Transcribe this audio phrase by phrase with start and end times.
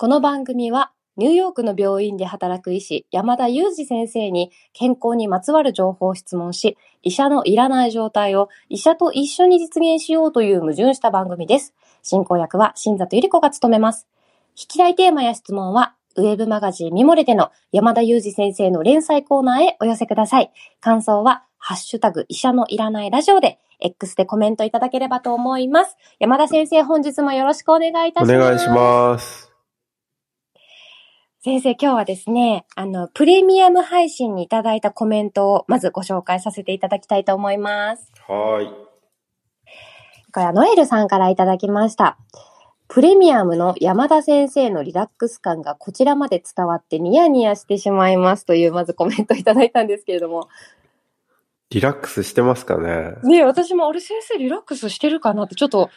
[0.00, 11.74] この番組は、ニューヨークの病院で働く医師、山田裕二先生に健康にまつわる情報を質問し、医者のいらない状態を医者と一緒に実現しようという矛盾した番組です。
[12.00, 14.08] 進行役は新里ゆり子が務めます。
[14.58, 20.50] 引きたいテーマや質問は、ウェブマガジンミモレでの山田裕二先生の連載コーナーへお寄せください。
[20.80, 25.98] 感想は、ハッシュタグ医者のいらないラジオで、X でコメントいただければと思います。
[26.18, 28.34] 山田先生、本日もよろしくお願いいたします。
[28.34, 29.49] お願いします。
[31.42, 38.12] 先生、今日はですね、あの、プレミアム配信にいただいたコメントをまずご紹介させていただきたいと思います。
[38.28, 38.68] はーい。
[40.32, 42.18] これはノエルさんからいただきました。
[42.88, 50.50] プレミアムの山田先生のリラックス感がこちらまで伝わってニヤニヤしてしまいますというまずコメントいただいたんですけれども。
[51.70, 55.88] リラックスしてますかねねえ私もあれ先生リラックスしてるかなってちょっと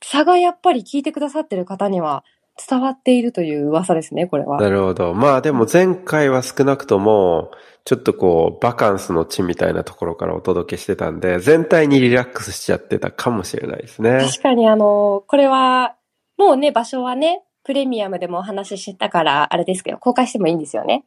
[0.00, 2.22] 差がやっぱり聞いてくださってる方には
[2.68, 4.60] 伝わっているという噂ですね、これは。
[4.60, 5.14] なるほど。
[5.14, 7.50] まあでも前回は少なくとも、
[7.84, 14.18] ちょっとこう、バカンスの地みたいなところからお届けしてたんで、全体にリラックスしちゃってたかもしれないですね。
[14.28, 15.94] 確かにあの、これは、
[16.36, 21.04] もうね、場所はね、プレミアムでもお話ししたから、あれですけど、公開してもいいんですよね。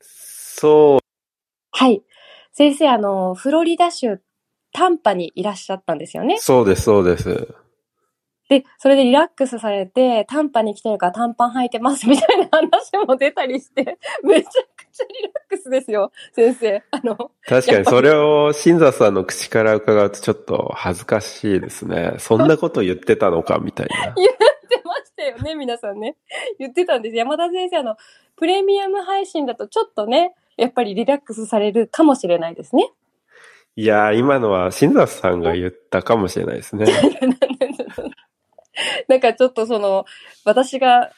[0.00, 1.06] そう。
[1.72, 2.02] はい。
[2.52, 4.20] 先生、あの、フロリダ州、
[4.72, 6.36] タンパにいらっしゃったんですよね。
[6.38, 7.54] そうです、そうです。
[8.48, 16.82] で、それでリラックスされて、タンパに来てるから短パン履いてますみたいな話も出たりして、 めちゃくちゃリラックスですよ、先生。
[16.92, 22.14] あの、確かにそれを新座さんの口から伺うとちょっと恥ずかしいですね。
[22.18, 24.14] そんなこと言ってたのかみたいな。
[24.14, 26.16] 言ってましたよね、皆さんね。
[26.60, 27.16] 言ってたんです。
[27.16, 27.96] 山田先生、あの、
[28.36, 32.90] プレミアム配信だとちょっとね、やっぱりリラックスされるかもしれないですね。
[33.74, 36.86] いやー、今のは新座さんが言ったかもしれないですね。
[39.08, 40.04] なんかちょっとその、
[40.44, 41.10] 私が、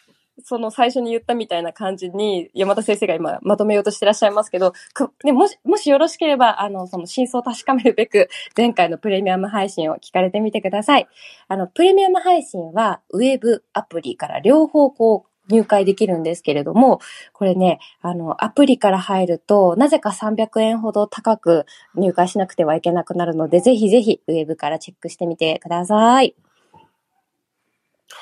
[0.45, 11.09] その最初に言ったみたいな感じに、山田先生が今まとめようとしてらっしゃいますけど、くね、もし、もしよろしければ、あの、その真相を確かめるべく、前回のプレミアム配信を聞かれてみてください。
[11.49, 17.01] あの、プレミアム配信は、ウェブ、アプリから両方こう、入会できるんですけれども、
[17.33, 26.35] これね、あの、アプリから入ると、なぜか300円ほど高く入会しなくてはいけなくなるので、ぜひぜひ、ウェブからチェックしてみてください。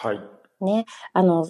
[0.02, 0.20] はい。
[0.60, 1.48] ね、あの、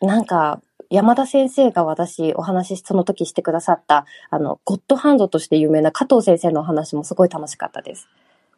[0.00, 0.60] なんか、
[0.90, 8.08] 山田先生が私お話しその時してくださった、あの、ゴッドハンドとして有名な加藤先生のお話もすごい楽しかったです。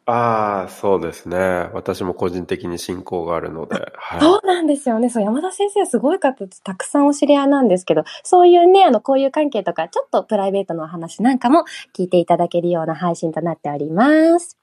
[0.05, 1.37] ああ、そうですね。
[1.73, 3.75] 私も個人的に信仰があるので。
[3.95, 4.19] はい。
[4.19, 5.09] そうなんですよね。
[5.09, 14.57] そう、山田先生はすごい方たくさんお知り合いなんですけど、そういうね、あの、こういう関係とか、ちょっとプライベートのお話なんかも聞いていただけるような配信となっております。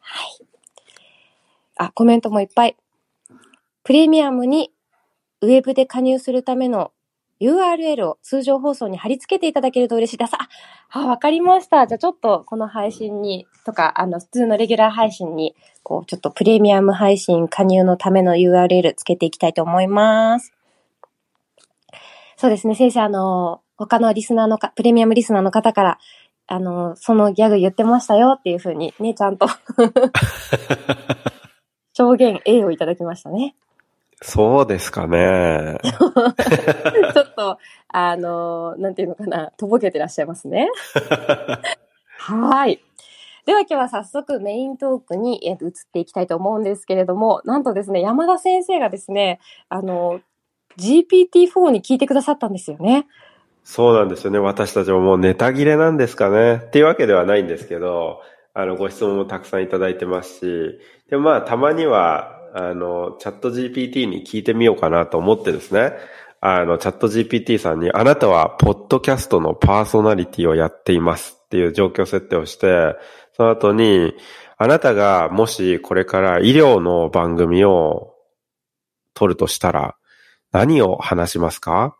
[0.00, 0.46] はい。
[1.76, 2.76] あ、コメントもいっぱい。
[3.88, 4.70] プレミアムに
[5.40, 6.92] ウェブで加入するための
[7.40, 10.34] URL を通常放送に貼り付けていただけると嬉しいです。
[10.34, 10.46] あ、
[10.90, 11.86] あわかりました。
[11.86, 20.52] じゃあちょっとこの配信に、とか、あの、普通のレギュラー配信に、こう、ちょっとプレミアム配信加入のための URL つけていきたいと思います。
[22.36, 25.98] そうですね、先生、あの、他のリスナーのか、プレミアムリスナーの方から、
[26.46, 29.46] あの、そのギャグ言ってましたよっていうふうにね、ちゃんと
[31.94, 33.54] 証言 A をいただきましたね。
[34.20, 35.78] そうですかね。
[35.82, 37.58] ちょっと、
[37.88, 40.68] あの、なんていうのかな、とぼけてらっしゃいますね。
[42.18, 42.82] はい。
[43.46, 50.20] では今日は早速メイントークにえー移っていきたいと思うんですけれども、なんとですね、山田先生がですね、あの、
[50.78, 53.06] GPT-4 に聞いてくださったんですよね。
[53.64, 54.38] そうなんですよね。
[54.38, 56.56] 私たちももうネタ切れなんですかね。
[56.56, 58.20] っていうわけではないんですけど、
[58.54, 65.92] あの、ご質問もたくさんいただいてますし、でもまあ、たまには、あの、チャット GPT に聞いてみようかなと思ってですね、
[66.40, 72.96] あの、チャット GPT さんに、あなたは、ポッドキャストのパーソナリティをやっていますっていう状況設定をして、
[73.36, 74.14] その後に、
[74.56, 78.14] あなたがもしこれから医療の番組を
[79.14, 79.96] 撮るとしたら、
[80.52, 81.96] 何を話しますか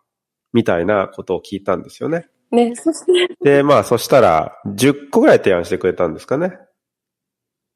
[0.53, 2.29] みたいなことを聞いたんですよね。
[2.51, 6.59] ね、そして、で、まあ、そしたら、10個ぐらい提案してくれたんですかね。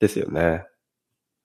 [0.00, 0.64] ですよね。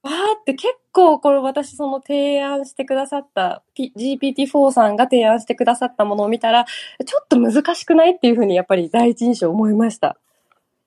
[0.01, 6.65] わーって結構これ私その提案してくださった、P、GPT-4 さんが提案してくださったものを見たら、
[7.05, 10.17] ちょっと難しくないっていうふうにやっぱり第一印象思いました。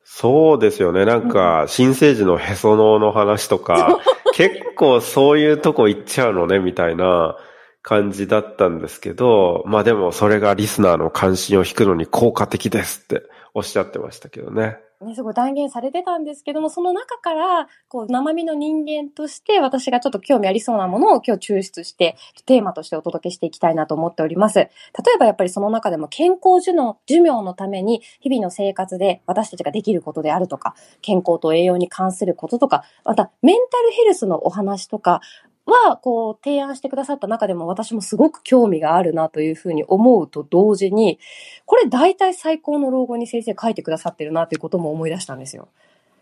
[0.02, 1.04] そうですよね。
[1.04, 4.00] なんか、新生児のへその緒の話とか、
[4.34, 7.36] 結構そういうとこ行っちゃうのね、みたいな
[7.82, 13.22] 感じだったんですけど、まあでもそれがリスナーの関心を引くのに効果的ですって
[13.54, 14.78] おっしゃってましたけどね。
[15.06, 24.58] ね、すごい断言されてたんですけども、その中から、こう、生身の人間として、私がちょっと興味ありそうなものを今日抽出して、テーマとしてお届けしていきたいなと思っております。
[24.58, 24.68] 例
[25.14, 35.22] えばやっぱりその中でも健康寿の寿命のために、日々の生活で私たちができることであるとか、健康と栄養に関することとか、また、メンタルヘルスのお話とか、
[35.70, 41.18] は、こう、提案してくださった中でも私もすごく興味があるなというふうに思うと同時に、
[41.64, 45.68] これ大体最高の老後に先生書いてくださってるなということも思い出したんですよ。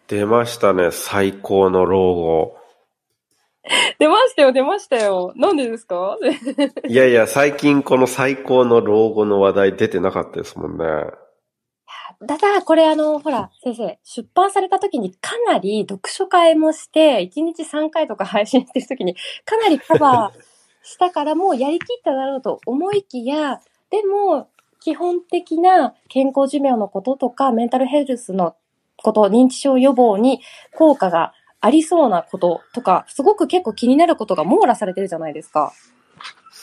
[0.07, 2.57] 出ましたね、最高の老後。
[3.99, 5.33] 出ましたよ、出ましたよ。
[5.37, 6.17] なんでですか？
[6.89, 10.85] いやいや、最近この最高の老後の話題出てなかったですもんね。
[12.27, 20.41] ただ、これあの、ほら、先生、出版された時にかなり読書会もして、1日3回とか配信してる時に、かなりカバー
[20.83, 23.61] したからもうやりきっただろうと思いきや、
[23.91, 24.49] でも、
[24.81, 28.57] 基本的な健康寿命のこととか、メンタルヘルスの
[28.97, 30.41] こと、認知症予防に
[30.75, 35.73] 効果がありそうなこととか、すごく結構気になることが網羅されてるじゃないですか。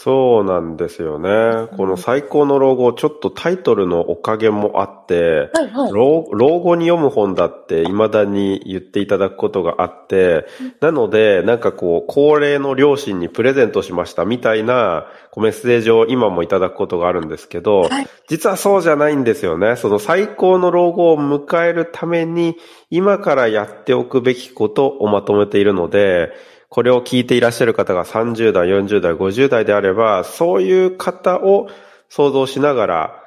[0.05, 1.67] そうなんですよね。
[1.75, 10.45] この最高の老後、ちょっとタイトルのおかげもあって、はいはい、老老後に読む本だって未だに言っていただくことがあって、
[10.79, 15.07] なので、なんかこう、高齢の両親にプレゼントしましたみたいな
[15.37, 19.75] メッセージを今もいただくことがあるんですけど、はい、実はそうじゃないんですよね。
[19.75, 22.57] その最高の老後を迎えるために、
[22.91, 26.31] 今からやっておくべきことをまとめているので、
[26.75, 31.69] これを聞いていらっしゃる方が30代、40代、50代であれば、そういう方を
[32.09, 33.23] 想像しながら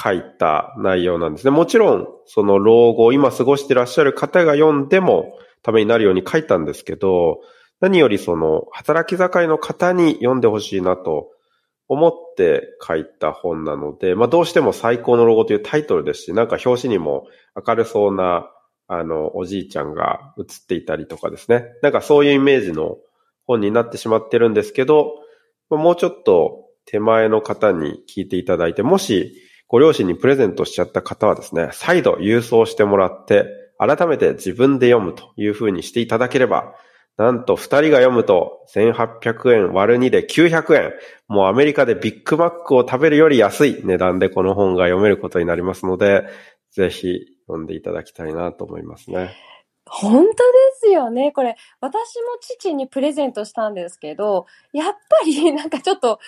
[0.00, 1.50] 書いた内容なんですね。
[1.50, 7.40] もちろん、その老後、今過ごしていらっしゃる方が読んでもためになるように書いたんですけど、
[7.80, 11.32] 何よりその働き盛りの方に読んでほしいなと
[11.88, 17.26] 思って書いた本なので、まあどうしても最高の老後というタイトルですし、なんか表紙にも
[17.66, 18.48] 明るそうな
[18.88, 21.64] あの、おじいちゃんが映っていたりとかですね。
[21.82, 22.98] なんかそういうイメージの
[23.46, 25.14] 本になってしまってるんですけど、
[25.70, 29.34] もうちょっと手前の方に聞いていただいて、もし
[29.68, 33.46] ご両親にプレゼントしちゃった方はですね、再度郵送してもらって、
[33.78, 36.74] 改めて自分で読むという風にしていただければ、
[37.16, 40.92] なんと二人が読むと1800円割る2で900円。
[41.28, 46.26] もうアメリカでビッグマックを食べるより安い値段でこの本が読めることになりますので、
[46.72, 49.34] ぜひ読んでいただきたいなと思いますね。
[49.88, 50.34] 本当で
[50.80, 51.30] すよね。
[51.32, 56.18] これ、私も父にプレゼントしたんですけど、やっぱり なんかちょっと、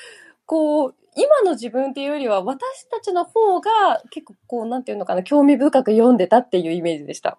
[0.47, 3.70] こう、今の自分っていうよりは、私たちの方が
[4.11, 7.38] 結構こう、なんていうのかな、興味深く読んでたっていうイメージでした。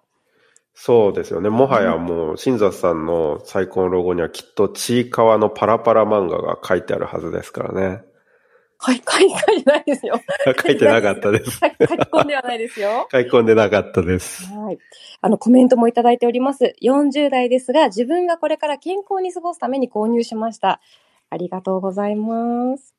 [0.74, 1.48] そうですよね。
[1.48, 8.02] もはやもう、新座さんの最高のロゴにはきっとちいかわのパラパラ漫画が書いてあるはずですからね。
[8.82, 9.28] はい、書い
[9.62, 10.18] てないですよ。
[10.64, 11.50] 書いてなかったです。
[11.50, 13.06] 書き込んではないですよ。
[13.12, 14.50] 書き込んでなかったです。
[14.54, 14.78] はい。
[15.20, 16.74] あの、コメントもいただいております。
[16.80, 20.80] 40代ですが、自分がこれから健康に過ごすために購入しました。
[21.28, 22.94] ありがとうございます。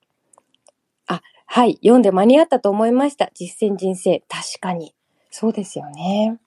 [1.08, 1.80] あ、はい。
[1.82, 3.32] 読んで間に合ったと思いました。
[3.34, 4.24] 実践人生。
[4.30, 4.94] 確かに。
[5.32, 6.38] そうですよね。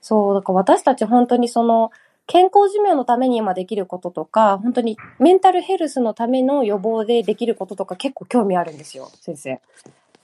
[0.00, 1.90] そう、だから私たち本当にその、
[2.26, 9.60] 健康寿命のために今できることとか、本当にメンタルヘルスのための予防でできることとか結構興味あるんですよ、先生。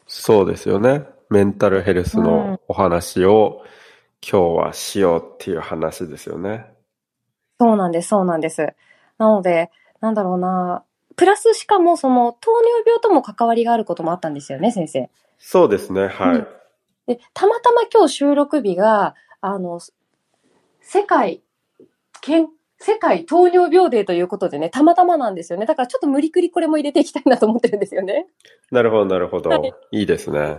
[0.06, 1.04] そうですよね。
[1.30, 3.64] メンタルヘルスのお話を、
[4.28, 6.66] 今日はしようっていう話ですよね。
[7.58, 8.74] そうなんです、そうなんです。
[9.18, 9.70] なので、
[10.00, 10.84] なんだろうな、
[11.16, 15.10] プラスしかもその糖尿病とも関わりがあることもあったんですよね、先生。
[15.38, 16.36] そうですね、はい。
[16.36, 16.46] うん、
[17.06, 19.80] でたまたま今日収録日が、あの、
[20.80, 21.42] 世界
[22.22, 22.46] 健
[22.78, 25.66] 世界糖尿病デーということでね、たまたまなんですよね。
[25.66, 28.26] だからちょっと無理くりこれも入れていきたいなと思ってるんですよね。
[28.70, 29.50] なるほど、なるほど。
[29.50, 30.38] はい、いいですね。
[30.38, 30.58] なん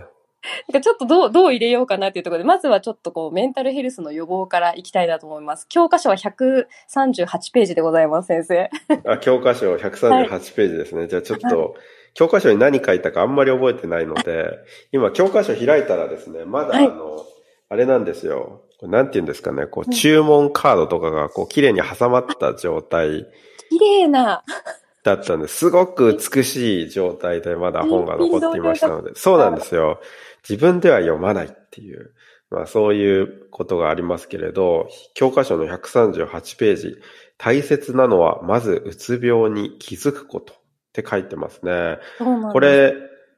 [0.72, 5.66] かちょっとどう、どう入れようかなっていうところで、まずはちょっとこう、メンタルヘルスの予防からいきたいなと思います。
[5.68, 6.66] 教科書は138
[7.52, 8.70] ページでございます、先生。
[9.10, 11.00] あ、教科書138ページですね。
[11.00, 11.72] はい、じゃあちょっと、はい、
[12.14, 14.50] 教科書に何書いたかあんまり覚えてないので、
[14.92, 17.24] 今教科書開いたらですね、まだあの、
[17.68, 18.63] あれなんですよ。
[18.82, 23.26] なんて言うんですかね、こう、注文カードとかが、こう、綺麗に挟まった状態。
[23.70, 24.42] 綺麗な。
[25.04, 25.56] だったんです。
[25.56, 29.12] すごく美しい状態でまだ本が残っていましたので。
[29.14, 30.00] そうなんですよ。
[30.48, 32.14] 自分では読まないっていう、
[32.50, 36.96] まあそういうことがありますけれど、教科書の138ページ、
[37.36, 40.56] 大切なのはまずうつ病に気づくことっ
[40.92, 41.98] て書いてますね。
[42.52, 42.94] これ、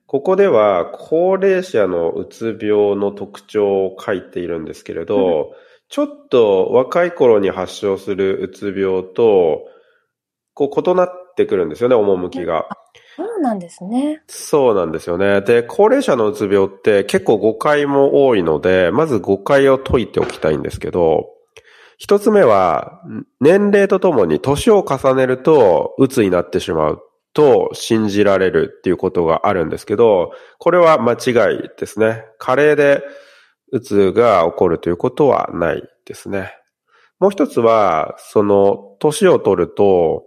[0.07, 5.55] ここでは高齢者のうつ病の特徴を書いているんですけれど、うん、
[5.89, 9.65] ちょっと若い頃に発症するうつ病と、
[10.55, 12.67] こう異なってくるんですよね、趣が。
[13.17, 14.23] そうなんですね。
[14.29, 15.41] そうなんですよね。
[15.41, 21.31] で、高齢者のうつ病って結構誤解も多いので、まず誤解を解いておきたいんですけど、
[21.99, 23.01] 一つ目は、
[23.41, 27.03] 年齢とともに年を重ねると、うつになってしまう
[27.37, 32.25] と信じられるっていうことがあるんですけど、これは間違いですね。
[32.39, 33.03] 加齢で
[33.73, 36.55] うつが起こるということはないですね。
[37.21, 40.25] もう一つは、その、年を取ると、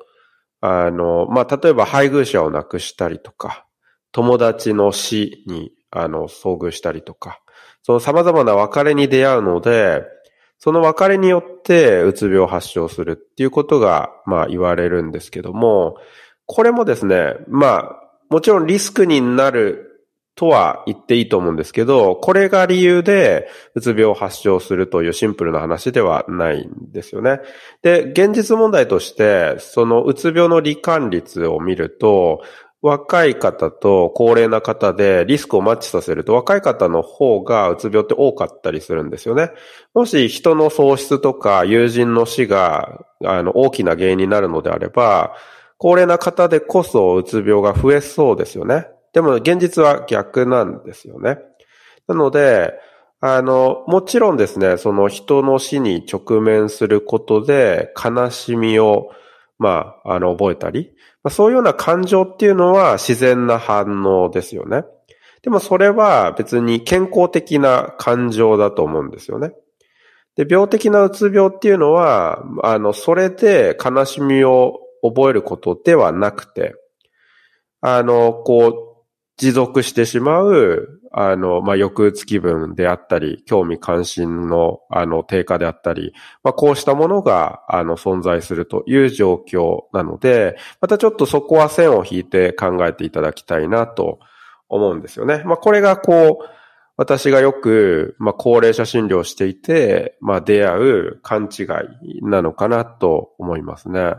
[0.62, 3.66] あの、まあ、例えば配偶者を亡くしたりとか、
[4.12, 7.42] 友達の死に、あの、遭遇したりとか、
[7.82, 10.04] その様々な別れに出会うので、
[10.60, 15.96] その別れによってうつ病を発症するっていうことが、まあ言われるんですけども、
[16.52, 18.02] これもですね、まあ、
[18.32, 19.86] もちろんリスクになる
[20.34, 27.40] とは言っていいと思うんですけど、これが理由でうつ病を発症するというシンプルな話ではないんですよね。
[27.84, 32.42] で、現実問題として、そのうつ病の罹患率を見ると、
[32.82, 39.52] 若い方と高齢な方でリスクをマッチさせると若い方の方がうつ病って多かったりするんですよね。
[39.94, 45.36] もし人の喪失とか友人の死があの大きな原因になるのであれば、
[45.80, 48.88] 高齢な方でこそうつ病が増えそうですよね。
[49.14, 51.40] でも現実は逆なんですよね。
[52.08, 52.74] なので、
[53.22, 59.10] あの、もちろんですね、その人の死に直面することで悲しみを、
[59.58, 60.92] まあ、あの、覚えたり、
[61.24, 64.84] まあ、そういうような感情っていうのは自然な反応ですよね。
[65.44, 69.54] でもそれは別に健康的な感情だと思うんですよね。
[70.36, 76.76] で、病的なうつ病っていうのは、あの、それで悲しみを覚えることではなくて、
[77.82, 78.90] あの、こう、
[79.38, 86.14] 持続してしまう、あの、まあ、抑うつ気分であったり、興味関心の、あの、低下であったり、
[86.44, 94.20] まあ、こうしたものが、あの、存在するという状況なので、またちょっとそこは線を引いて考えていただきたいなと
[94.68, 95.42] 思うんですよね。
[95.46, 96.46] まあ、これがこう、
[96.98, 104.16] 私がよく、まあ、高齢者診療していて、まあ、出会う勘違いなのかなと思いますね。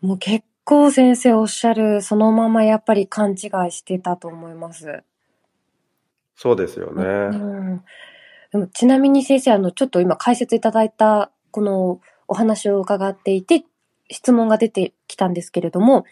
[0.00, 5.02] もう結構先生おっしゃる、そのままやっぱり勘違いしてたと思います。
[6.36, 7.04] そうですよね。
[7.04, 7.84] うん、
[8.52, 13.64] でもちなみに先生、あの、ちょっと今解説いただいた、このお話を伺っていて、
[14.10, 16.04] 質問が出てきたんですけれども、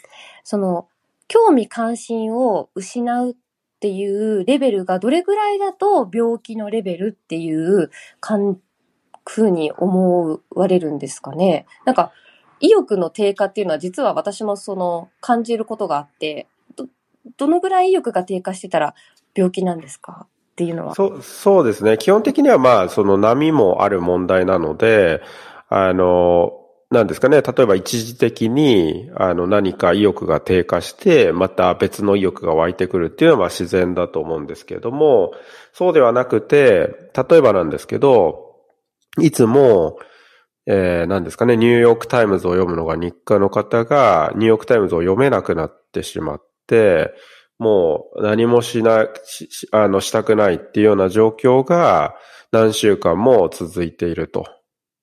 [0.45, 0.87] その、
[1.27, 3.35] 興味関心を失うっ
[3.81, 7.91] ていうレベルがどれぐらいだと病気のレベルっていう
[9.27, 11.67] ふうに思われるんですかね？
[11.85, 12.13] なんか、
[12.61, 16.47] 意欲の低下っていうのは実は私もその感じることがあって、
[16.77, 16.87] ど、
[17.37, 18.95] どのぐらい意欲が低下してたら
[19.35, 20.27] 病気なんですか？
[20.27, 20.95] っていうのは。
[20.95, 21.99] そう、そうですね。
[21.99, 25.23] 基本的にはまあ、その波もある問題なので、
[25.69, 26.53] あの、
[26.91, 27.43] なんですかね。
[27.43, 35.33] 例えば一時的に、あの、何か意欲が低下して、また別の意欲が湧いてくるっていうのは自然だと思うんですけれども、
[35.75, 38.57] そうではなくて、例えばなんですけど、
[39.21, 39.99] いつも、
[40.71, 47.15] えー、何ですかね、ニューヨークタイムズを読むのが日課の方が、ニューヨークタイムズを読めなくなってしまって、
[47.59, 52.17] もう何もしな、し、あの、したくないっていうような状況が
[52.53, 54.45] 何週間も続いていると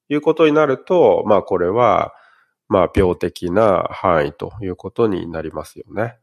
[0.08, 2.14] いうことになると、まあこれは、
[2.68, 6.18] まあ病的な範囲ということになりますよね。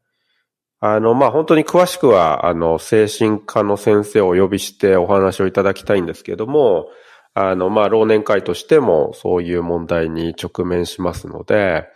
[0.79, 6.87] あの、まあ本当に詳しくは、あの、精神科の先生をお呼びしてお話をいただきたいんですけども、
[7.35, 11.87] あの、まあ、老年会としてもそういう問題に直面しますので、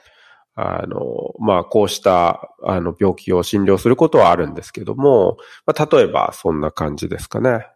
[0.55, 7.69] あの、まあ、こうした、あの、病気を診療することはあるんですけども、まあ、例えばそんな感じですかね。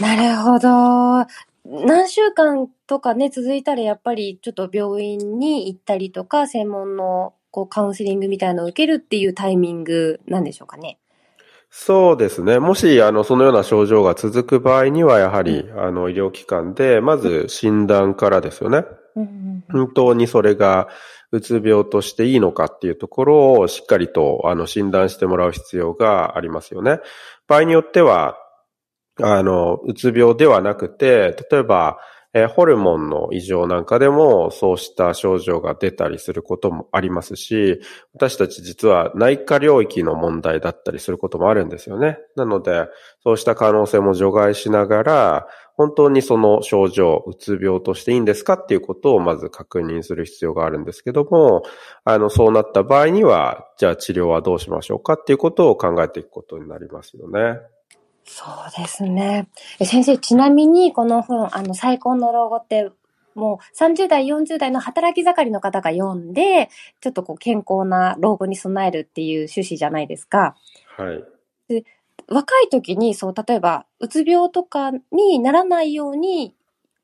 [0.00, 1.26] なるほど。
[1.64, 10.98] 何週間とかね、続いたらやっぱりちょっと病院に行ったりとか、専門のこうカウンセリングみたいなのを受けるっていうタイミングなんでしょうかね。
[11.70, 12.58] そうですね。
[12.58, 18.84] もし、あの、そのような症状が続く場合には、やはり、あの、医療機関で、まず診断からですよね。
[19.70, 20.88] 本当にそれが、
[21.30, 27.00] うつ病としていいのかっていうところをしっかりと、あの、診断してもらう必要がありますよね。
[27.46, 28.38] 場合によっては、
[29.20, 31.98] あの、うつ病ではなくて、例えば、
[32.42, 37.80] えホルモンの異常なんかでもそうした症状が出たりすることもありますし、
[38.14, 42.18] 私たち実は内科領域の問題だったりすることもあるんですよね。
[42.36, 42.86] なので、
[43.22, 45.46] そうした可能性も除外しながら、
[45.78, 51.62] 本当にその症状、うつ病としていいんですかっていうことをまず確認する必要があるんですけども、
[52.04, 57.60] あの、そうなった場合には、じゃあ治療はどうしましょうかっていうことを考えていくことになりますよね。
[58.28, 59.48] そうですね。
[59.84, 62.90] 先生、ちなみにこの本、あの、最高の老後って
[63.34, 66.68] もう30代、40代の働き盛りの方が読んで、
[67.00, 70.56] ちょっとこう健康な老後に備えるっていう趣旨じゃないですか。
[70.96, 71.24] はい。
[72.28, 76.54] 若い時に、そう、例えば、うつ病とかにならないように、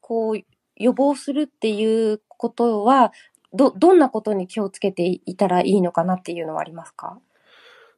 [0.00, 0.40] こう、
[0.76, 3.12] 予防するっていうことは、
[3.54, 7.19] ど、どんなことに気をつけていたらいいのかなっていうのはありますか？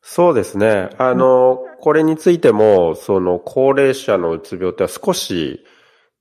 [0.09, 0.91] そうですね。
[0.99, 5.65] あの、これについても、その高齢者のうつ病って少し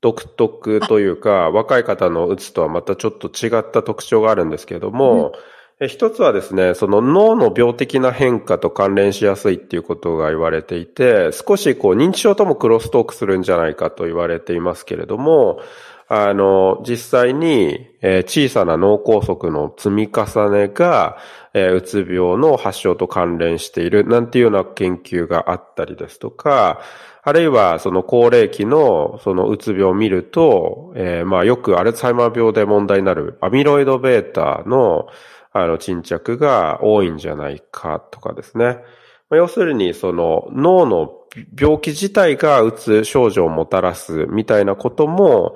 [0.02, 5.34] 独特というか、若い方のうつとはまたちょっと違った特徴があるんですけれども、
[5.80, 15.60] え一つはですね、その脳の病的な変化と関連しやすいっていうことが言われていて、少しこう認知症ともクロストークするんじゃないかと言われていますけれども、
[16.08, 21.18] あの、実際に、えー小さな脳梗塞の積み重ねが、
[21.54, 26.82] えーうつ病の発症と関連しているなんていうような研究があったりですとか、
[27.24, 35.08] あるいはその高齢期のそのうつ病を見ると、えーまあよくアルツハイマー病で問題になるアミロイド β の
[35.52, 38.78] あの沈着が多いんじゃないかとかですね。
[39.32, 41.10] まあ要するにその脳の
[41.60, 45.56] 病気自体がうつ症状をもたらすみたいなことも、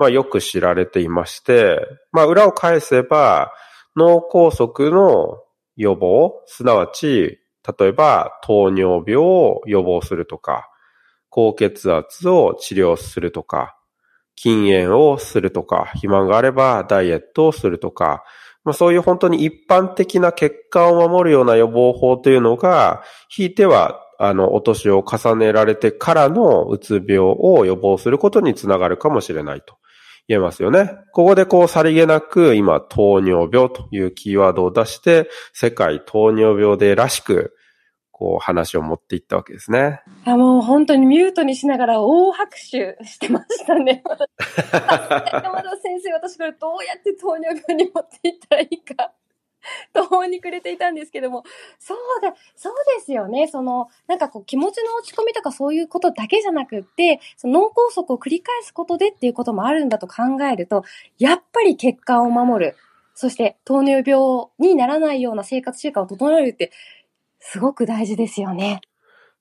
[0.00, 1.78] まあよく知られていまして、
[2.10, 3.52] まあ裏を返せば
[3.96, 5.38] 脳梗塞の
[5.76, 7.38] 予防、すなわち、
[7.78, 10.70] 例えば糖尿病を予防するとか、
[11.28, 13.76] 高血圧を治療するとか、
[14.36, 18.24] 禁煙をするとか、肥満があればダイエットをするとか、
[18.64, 29.76] まあ、そういう本当に一般的な血管を守るような予防法というのが、ひいては、あの、お年を重ねられてからのうつ病を予防することにつながるかもしれないと。
[30.28, 30.90] 言えますよね。
[31.12, 37.54] ここでこうさりげなく今糖尿病というキーワードを出して世界糖尿病デーらしく
[38.20, 40.02] こう話を持っていったわけですね。
[40.26, 44.02] いや、もう本当にミュートにしながら大拍手してましたね。
[45.42, 49.14] 山田先生、私これどうやって糖尿病に持っていったらいいか、
[49.92, 51.44] 途方に暮れていたんですけども、
[51.78, 53.48] そうだ、そうですよね。
[53.48, 60.84] その、なんかこう気持ちの落ち込みとかそういうことだけじゃなくって、その脳梗塞を繰り返すことでっていうこともあるんだと考えると、
[61.18, 62.76] やっぱり血管を守る。
[63.14, 66.72] そして糖尿病にならないような生活習慣を整えるって、
[67.38, 68.80] すごく大事ですよね。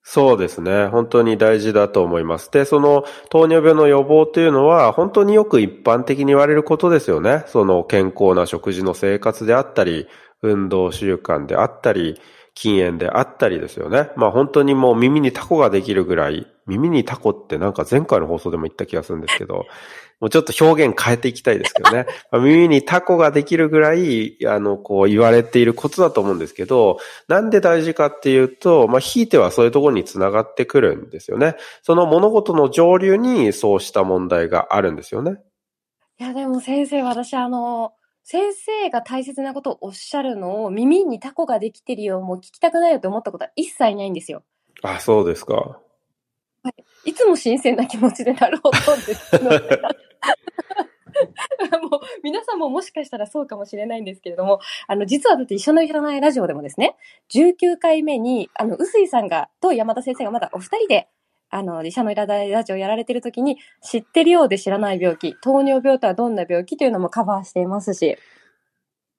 [0.04, 0.88] そうですね。
[0.88, 2.50] 本当に大事だと思います。
[2.52, 7.44] で、その糖尿病の予防というのは本当によく一般的に言われることですよね。
[7.48, 10.08] その健康な食事の生活であったり、
[10.42, 12.20] 運動習慣であったり、
[12.60, 14.10] 禁煙であったりですよね。
[14.18, 19.66] まあ本当にもう耳にタコができるぐらい、耳にタコってなんか前回の放送でも言った気がするんですけど、
[20.20, 22.06] もうちょっと表現変えていきたいですけどね。
[22.34, 26.98] 耳にタコができるぐらい、あの、こう言われていることだと思うんですけど、
[27.30, 31.56] なんで大事かっていうと、まあ、ひいてはそういうところにつながってくるんですよね。
[31.82, 35.38] その物事の上流にそうした問題があるんですよね。
[36.20, 37.94] いや、でも先生、私あの、
[38.32, 44.44] 先生が大切なことをおっしゃるのを耳にタコができてるよ、もう聞きたくないよって思ったことは一切ないんですよ。
[44.84, 45.80] あ、そうですか。
[47.06, 49.50] いつも新鮮な気持ちでなるほどですので。
[51.82, 56.98] もう皆さんももしかしたらそうかもしれないんですけれども、あの、実はだって一緒のいらないラジオでもですね、
[57.34, 61.10] 19回目に、あの、うすいさんが、と山田先生がまだお二人で、
[61.50, 68.18] あの、医者のいらないラジオやられてる時に、知ってるようで知らない病気、糖尿病とはどんな病気というのもカバーしていますし、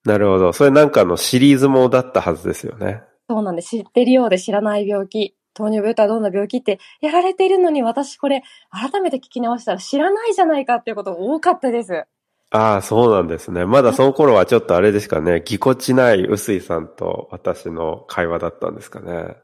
[0.04, 0.52] なるほど。
[0.52, 3.02] それなんかのシリーズもだったはずですよね。
[3.28, 3.70] そうなんです。
[3.70, 12.06] 知ってるようで知らない病気、糖尿病とはどんな病気ってやられているのに、私これ、改めて聞き直したら知らないじゃないかっていうことが多かったです。
[12.52, 13.64] ああ、そうなんですね。
[13.66, 15.42] まだその頃はちょっとあれですかね。
[15.44, 19.36] ぎこちない臼井さんと私の会話だったんですかね。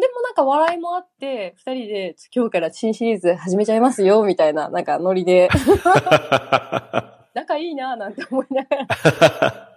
[0.00, 5.48] でもなんか笑いもあって、二人で今日から新シリーズ始めちゃいますよ、みたいな、なんかノリで、
[7.34, 8.86] 仲いいなぁなんて思いながら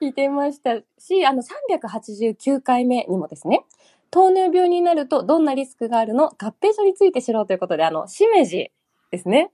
[0.00, 3.64] 聞いてましたし、あの389回目にもですね、
[4.10, 8.70] 糖尿病になるとどんなリスクがあるの合併症について知ろうということで、あの、しめじ
[9.10, 9.50] ですね。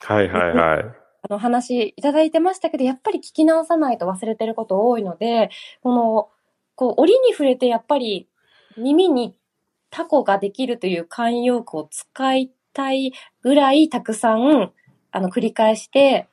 [0.00, 0.84] はいはいはい。
[1.20, 5.50] あの話いただいてましたけど、やっぱり聞き直さないと忘れてること多いので、
[5.82, 6.28] この、
[6.76, 8.28] こう、折に触れてやっぱり
[8.78, 9.36] 耳に
[9.90, 13.12] タコができるという慣用句を使いたい
[13.42, 14.72] ぐらいたくさん、
[15.10, 16.28] あの、繰り返して、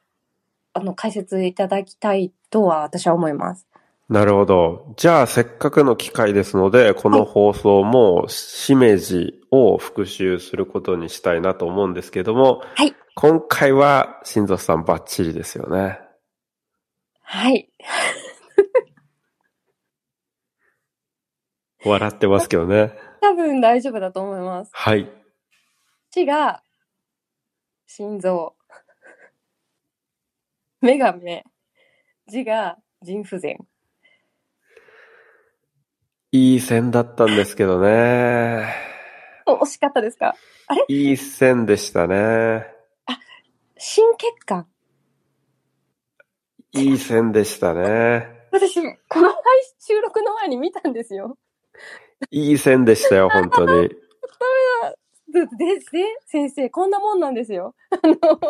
[0.74, 3.68] あの、解説いただきたいとは私は思います。
[4.08, 4.94] なるほど。
[4.98, 12.94] じゃあ、せっかくの機会ですので、この放送も、しめじを復習することにしたいなと思うんですけども、はい。
[13.16, 16.00] 今回は、新蔵さんバッチリですよね。
[17.24, 17.70] はい。
[21.90, 22.94] 笑ってますけどね。
[23.22, 24.72] 多分大丈夫だと思います。
[24.74, 25.10] はい。
[26.12, 26.62] 死が、
[27.88, 28.56] 心臓。
[30.82, 31.44] 目が目。
[32.28, 33.58] 字が腎不全。
[36.32, 38.66] いい線だったんですけどね。
[39.46, 40.36] お惜しかったですか？
[40.68, 40.86] あれ？
[40.90, 42.68] いい線でしたね。
[43.78, 44.68] 心血管。
[46.72, 48.28] いい線でしたね。
[48.52, 49.42] 私、この配
[49.80, 51.38] 収録の前に見たんですよ。
[52.32, 53.90] いい線でしたよ、 本当に。
[55.36, 55.46] で、
[56.26, 57.76] 先生、こんなもんなんですよ。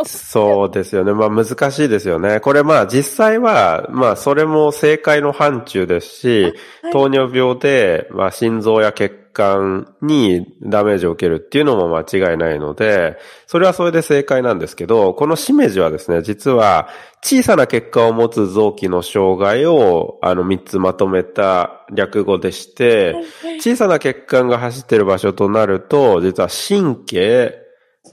[0.06, 1.14] そうですよね。
[1.14, 2.40] まあ難しいですよね。
[2.40, 6.54] これまあ実際は、まあそれも正解の範疇ですし、はい
[6.92, 16.88] 糖尿病で、まあ心臓や血管にダメージを受けるっていうのも間違いないので、それはそれで正解なんですけど、このしめじはですね、実は
[17.22, 23.16] 小さな血管を持つ臓器の障害を、あの3つまとめた略語でして、
[23.60, 27.54] 小さな血管が走っている場所となると、実は神経、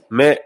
[0.09, 0.41] 目、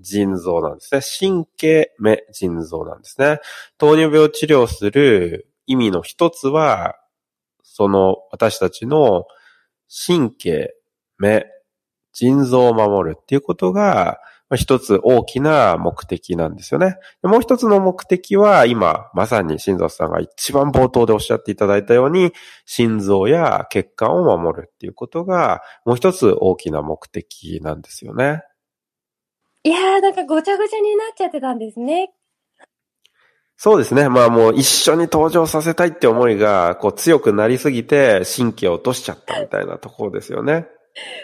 [0.00, 1.00] 腎臓なんですね。
[1.20, 3.40] 神経、目、腎臓なんですね。
[3.78, 6.96] 糖尿病を治療する意味の一つは、
[7.62, 9.24] その私たちの
[9.88, 10.74] 神経、
[11.18, 11.46] 目、
[12.12, 14.18] 腎臓を守るっていうことが、
[14.48, 16.96] まあ一つ大きな目的なんですよね。
[17.22, 22.32] もう一つの目的は、今、まさに新蔵さんが一番冒頭でおっしゃっていただいたように、
[22.66, 28.42] 心臓や血管を守るっていうことが、もう一つ大きな目的なんですよね。
[29.64, 32.12] いやー、なんかごちゃごちゃになっちゃってたんですね。
[33.56, 34.08] そうですね。
[34.08, 40.66] まあもう一緒に登場させたいって思いが、こう強くなりすぎて神経を落としちゃったみたいなところですよね。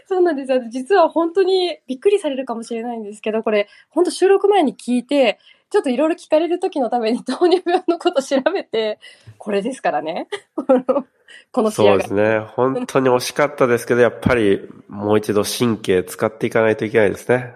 [0.07, 0.61] そうなんですよ。
[0.71, 5.38] 実は本当にびっくりされるかもしれないんですけど、これ、本当収録前に聞いて、
[5.71, 8.99] ちょっといろいろ聞かれる時のために糖尿病のこと調べて、
[9.38, 10.27] これですからね。
[11.53, 12.40] このそうですね。
[12.40, 17.55] 本当に惜しかったですけど、やっぱりもう一度神経使っていかないといけないですね。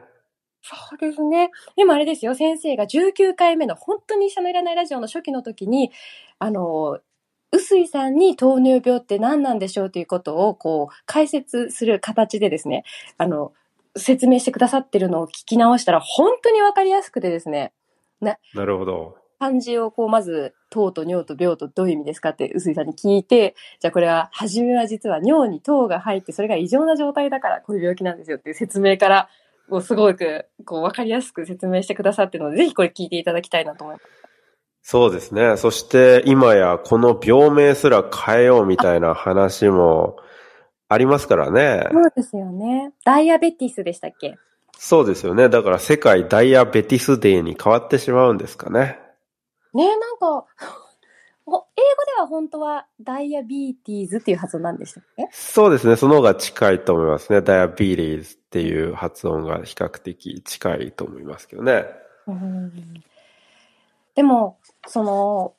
[0.66, 1.50] そうですね。
[1.76, 5.92] でもあれですよ、先生が19回目の本当に医者のいらないラジオの初期の時に、
[6.38, 7.00] あの、
[7.52, 12.84] 臼井さんに糖尿病って何なんでしょうということを、こう、解説する形でですね、
[13.18, 13.52] あの、
[13.94, 17.74] 説明してくださってるのを聞き直したら、本当にわかりやすくてですね、
[18.54, 19.18] なるほど。
[19.38, 29.28] 漢字をこう、まず、糖と尿と病とどういう意味ですかって、臼井さんに聞いて、じゃあこれは、初めは実は尿に糖が入って、それが異常な状態だから、こういう病気なんですよっていう説明から、
[29.68, 34.06] こう、すごく、こう、わかりやすく説明してくださってるので、ぜひこれ聞いていただきたいなと思います。
[34.86, 35.56] そうですね。
[35.56, 40.18] そして今やこの病名すら変えようみたいな話も
[40.90, 41.88] ありますからね。
[41.90, 42.92] そうですよね。
[43.02, 44.36] ダイアベティスでしたっけ？
[44.76, 45.48] そうですよね。
[45.48, 48.98] だから世界ダイアベティスデーに変わってしまうんですかね。
[49.72, 50.46] ねえ、なんか、ほ
[51.46, 51.66] 英語
[52.16, 55.28] では本当は diabetes っていう発音なんでしたっけ？
[55.32, 55.96] そうですね。
[55.96, 57.42] その方が近いと思いますね。
[57.42, 61.84] diabetes っていう発音が比較的近いと思いますけどね。
[62.26, 63.02] うん
[64.14, 65.54] でも、その、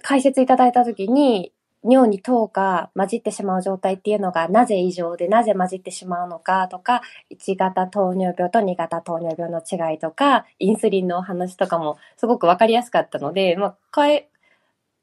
[0.00, 1.52] 解説いただいたときに、
[1.86, 14.30] 尿に糖が混じってしまう状態っていうのがなぜ異常でなぜ混じってしまうのかとか、1型糖尿病と2型糖尿病の違いとか、インスリンのお話とかもすごくわかりやすかったので、まあ、変え、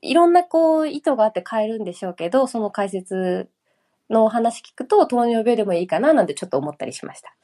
[0.01, 3.49] いろんなこう意図があって変えるんでしょうけど、その解説
[4.09, 7.35] のお話聞くと糖尿病でもいいかななんてちょっと思ったりしました。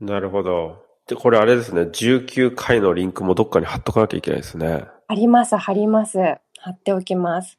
[0.00, 0.84] なるほど。
[1.06, 1.82] で、これあれですね。
[1.82, 4.84] 19回のリンクもどっかに貼っとかなきゃいけないですね。
[5.06, 6.18] あります、貼ります。
[6.58, 7.58] 貼っておきます。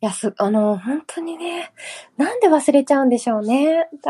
[0.00, 1.72] いや、す、あの、本当にね、
[2.16, 3.88] なんで忘れちゃうんでしょうね。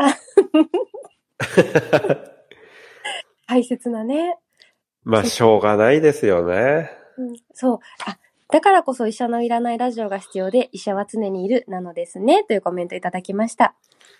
[3.47, 4.37] 大切なね。
[5.03, 6.96] まあ、しょうがないですよね。
[7.17, 7.79] うん、そう。
[8.05, 8.17] あ、
[8.49, 12.43] だからこそ医者のいらないラジオが必要で、医者は常にいるなのですね。
[12.43, 13.75] というコメントいただきました。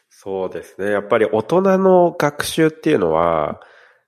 [0.10, 0.92] そうですね。
[0.92, 3.60] やっぱり大人の学習っていうのは、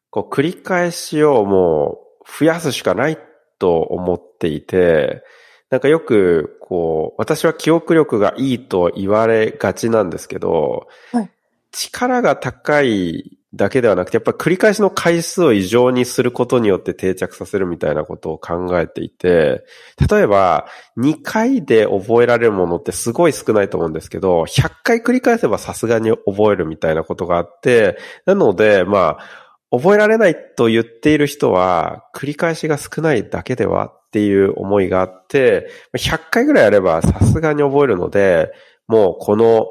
[0.10, 3.18] こう繰り返しをもう増やすしかない
[3.60, 5.24] と思っていて、
[5.70, 11.30] なんかよく、こう、私は記憶力がいいと言われがちなんですけど、はい
[11.72, 19.66] 力が高いだけではなくて、やっぱり繰り返しの回数を異常にすることによって定着させるみたいなことを考えていて、
[20.10, 38.52] 例えば、2回で覚えられるものってすごい少ないと思うんですけど、100回繰り返せばさすがに覚えるみたいなことがあって、なので、まあ、覚えられないと言っている人は、繰り返しが少ないだけではっていう思いがあって、100回ぐらいやればさすがに覚えるので、
[38.88, 39.68] もうこの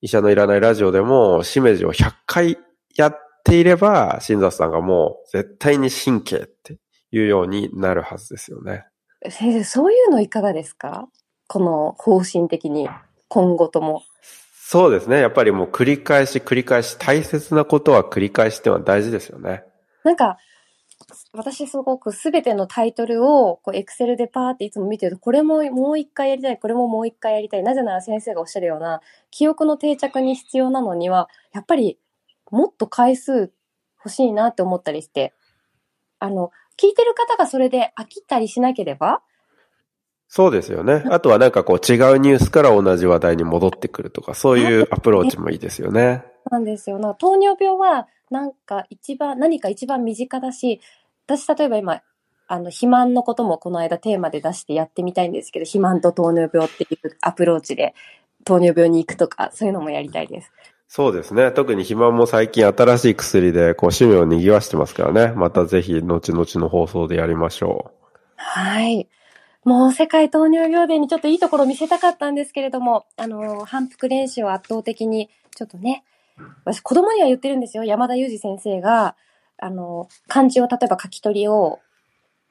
[0.00, 2.58] 医者のいらないラジオでも、しめじを100回
[2.96, 6.78] やっていれば、新里さんがもう絶対に神経って
[7.10, 8.84] いうようになるはずですよね。
[9.28, 11.08] 先生、そういうのいかがですか？
[11.48, 12.88] この方針的に、
[13.28, 14.02] 今後とも。
[14.68, 15.20] そうですね。
[15.20, 19.62] やっぱりもう繰り返し繰り返し、大切なことは繰り返しってのは大事ですよね。
[20.02, 20.38] なんか、
[21.32, 27.62] 私すごくすべてのタイトルを、こう、エクセルでパーっていつも見てると、これももう一回やりたい、これももう一回やりたい。
[27.62, 31.98] なぜなら先生がおっしゃるような、記憶の定着に必要なのには、やっぱり、
[32.50, 33.52] もっと回数
[33.98, 35.34] 欲しいなって思ったりして、
[36.18, 39.22] あの、聞いてる方がそれで飽きたりしなければ、
[40.28, 41.04] そうですよね。
[41.10, 46.24] あとはなんかこう違うニュースから同じ話題に戻ってくるとか、そういうアプローチもいいですよね。
[46.50, 46.98] なんですよ。
[46.98, 50.80] な糖尿病は、なんか一番、何か一番身近だし、
[51.26, 52.02] 私例えば今、
[52.48, 57.94] あの、肥満のこともこの間テーマで出してやってみたいんですけど、肥満と糖尿病っていうアプローチで
[58.44, 60.52] 糖尿病に行くとか、そういうのもやりたいです。
[60.88, 61.50] そうですね。
[61.50, 65.34] 特に肥満も最近新しい薬で、こう、趣味を賑わしてますからね。
[65.34, 68.06] またぜひ、後々の放送でやりましょう。
[68.36, 69.08] はい。
[69.64, 76.04] もう世界糖尿病デーにちょっといいところ見せたかったんですけれども、あの、反復練習を圧倒的に、ちょっとね、
[76.64, 77.82] 私子供には言ってるんですよ。
[77.82, 79.16] 山田裕二先生が、
[79.58, 81.80] あの、漢字を例えば書き取りを、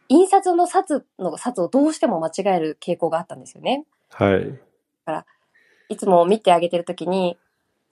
[0.10, 3.86] 印刷の札の札をどうしても間違える傾向があったんですよね。
[4.12, 4.52] はい。
[4.52, 4.58] だ
[5.06, 5.26] から、
[5.88, 7.38] いつも見てあげてるときに、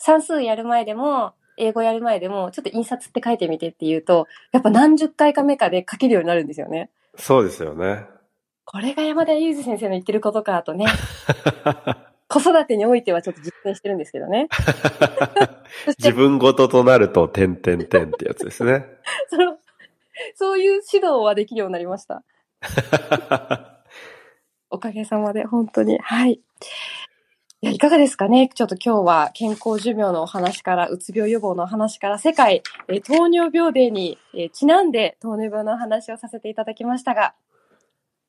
[0.05, 6.89] 算数やる前でも、英語やる前でも、ちょっと印刷って書いてみてって言うと、やっぱ何十回か目かで書けるようになるんですよね。
[7.15, 8.03] そうですよね。
[8.65, 10.87] これが山田裕二先生の言ってることかとね。
[12.27, 14.49] 子育てにおいてはちょっと実践してるんですけどね。
[15.97, 18.85] 自分ごととなると、てんてんてんってやつですね。
[19.31, 19.57] その
[20.35, 22.23] そういう指導はできるようになりました。
[24.69, 25.97] おかげさまで、本当に。
[25.99, 26.41] はい。
[27.63, 28.49] いや、いかがですかね？
[28.53, 37.35] ちょっと今日は健康寿命のお話から、うつ病予防のお話から、世界、え糖尿病デーに、えちなんで糖尿病の話をさせていただきましたが。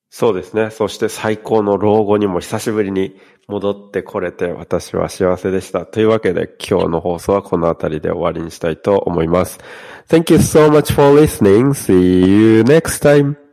[0.08, 0.70] そうですね。
[0.70, 3.16] そして最高の老後にも久しぶりに
[3.48, 5.84] 戻ってこれて私は幸せでした。
[5.84, 9.58] というわけで今日の放送はこの辺りで終わりにしたいと思います。
[10.06, 11.70] Thank you so much for listening.
[11.70, 11.92] See
[12.24, 13.43] you next time.